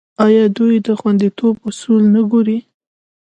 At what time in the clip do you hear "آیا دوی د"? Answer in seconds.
0.25-0.89